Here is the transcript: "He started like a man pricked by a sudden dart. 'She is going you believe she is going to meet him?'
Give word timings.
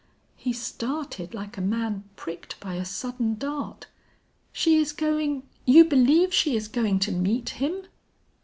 "He 0.35 0.51
started 0.51 1.35
like 1.35 1.59
a 1.59 1.61
man 1.61 2.05
pricked 2.15 2.59
by 2.59 2.73
a 2.73 2.85
sudden 2.85 3.35
dart. 3.35 3.85
'She 4.51 4.77
is 4.77 4.93
going 4.93 5.43
you 5.63 5.85
believe 5.85 6.33
she 6.33 6.55
is 6.55 6.67
going 6.67 6.97
to 7.01 7.11
meet 7.11 7.49
him?' 7.49 7.83